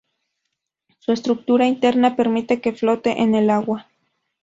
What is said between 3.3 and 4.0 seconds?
el agua.